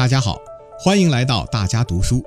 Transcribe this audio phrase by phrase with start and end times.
[0.00, 0.40] 大家好，
[0.78, 2.24] 欢迎来到大家读书，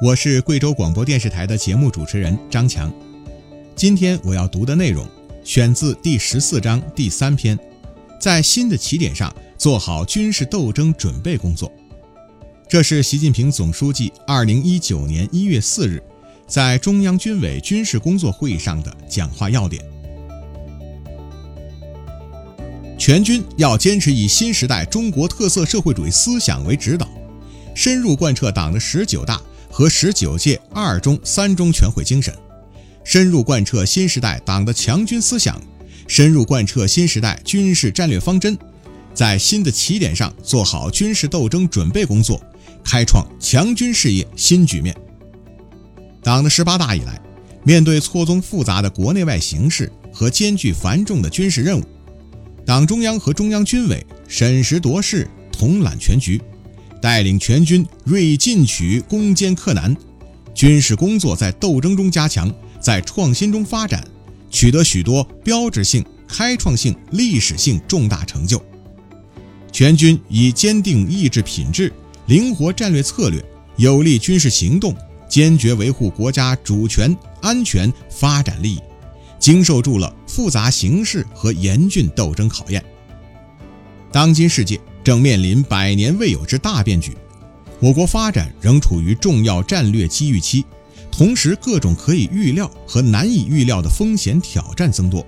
[0.00, 2.90] 我是贵州广播电视台的节目主持人张强。
[3.76, 5.06] 今天我要读的内容
[5.44, 7.58] 选自第十四章第三篇，
[8.18, 11.70] 在新的起点上做好军事斗争准备工作。
[12.66, 16.02] 这是习近平总书记二零一九年一月四日
[16.46, 19.84] 在中央军委军事工作会议上的讲话要点。
[23.00, 27.08] 全军要坚持以新时代中国特色社会主义思想为指导，
[27.74, 32.34] 深入贯彻党的十九大和十九届二中、三中全会精神，
[33.02, 35.58] 深入贯彻新时代党的强军思想，
[36.06, 38.54] 深入贯彻新时代军事战略方针，
[39.14, 42.38] 在新的起点上做好军事斗争准备工作，
[42.84, 44.94] 开创强军事业新局面。
[46.22, 47.18] 党的十八大以来，
[47.64, 51.84] 面对错综复杂的国内外形势和艰巨繁重的军事任务。
[52.70, 56.40] 党中央和中央军委审时度势，统揽全局，
[57.02, 59.96] 带领全军锐意进取、攻坚克难，
[60.54, 62.48] 军事工作在斗争中加强，
[62.80, 64.06] 在创新中发展，
[64.50, 68.64] 取得许多标志性、开创性、历史性重大成就。
[69.72, 71.92] 全军以坚定意志品质、
[72.26, 73.44] 灵活战略策略、
[73.78, 74.94] 有力军事行动，
[75.28, 78.78] 坚决维护国家主权、安全、发展利益。
[79.40, 82.82] 经受住了复杂形势和严峻斗争考验。
[84.12, 87.16] 当今世界正面临百年未有之大变局，
[87.80, 90.64] 我国发展仍处于重要战略机遇期，
[91.10, 95.26] 同时各种可以预料和难以预料的风险挑战增多。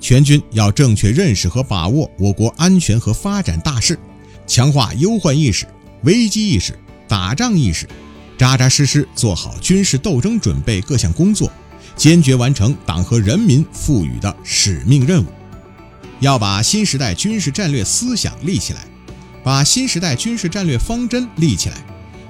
[0.00, 3.98] 全军要正确认识和把握我国安全和发展大势，
[4.46, 5.66] 强化忧患意识、
[6.02, 7.88] 危机意识、打仗意识，
[8.36, 11.50] 扎扎实实做好军事斗争准备各项工作。
[11.96, 15.26] 坚决完成党和人民赋予的使命任务，
[16.20, 18.86] 要把新时代军事战略思想立起来，
[19.42, 21.76] 把新时代军事战略方针立起来，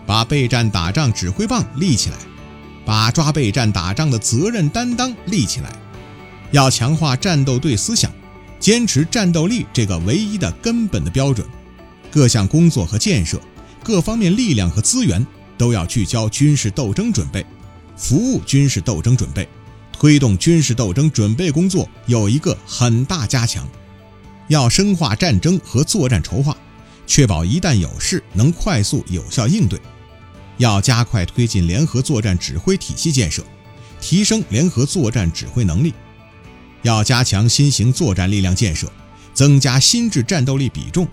[0.07, 2.17] 把备战打仗指挥棒立起来，
[2.85, 5.73] 把抓备战打仗的责任担当立起来。
[6.53, 8.11] 要强化战斗队思想，
[8.61, 11.45] 坚持战斗力这个唯一的根本的标准。
[12.09, 13.41] 各项工作和建设，
[13.83, 15.27] 各方面力量和资源
[15.59, 17.45] 都要聚焦军事斗争准备。
[17.97, 19.49] 服务军事斗争准备，
[19.93, 23.67] 推动军事斗争准备工作有一个很大加强。
[24.49, 26.57] 要深化战争和作战筹划，
[27.07, 29.81] 确保一旦有事能快速有效应对。
[30.59, 33.45] 要加快推进联合作战指挥体系建设，
[34.01, 35.93] 提升联合作战指挥能力。
[36.83, 38.91] 要加强新型作战力量建设，
[39.35, 41.09] 增加新质战斗力比重。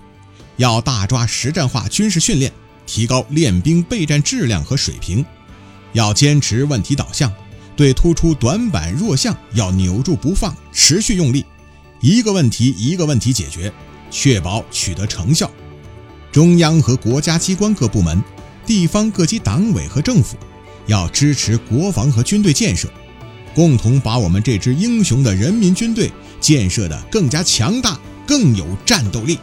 [0.57, 2.53] 要大抓实战化军事训练，
[2.85, 5.25] 提高练兵备战质量和水平。
[5.93, 7.31] 要坚持问题导向，
[7.75, 11.45] 对突出短板弱项要扭住不放，持续用力，
[12.01, 13.71] 一个问题一个问题解决，
[14.11, 15.49] 确保取得成效。
[16.31, 18.21] 中央和国家机关各部门、
[18.65, 20.35] 地方各级党委和政府
[20.87, 22.89] 要支持国防和军队建设，
[23.53, 26.11] 共同把我们这支英雄的人民军队
[26.41, 29.37] 建设得更加强大、更有战斗力。